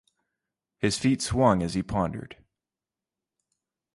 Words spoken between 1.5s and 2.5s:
as he pondered.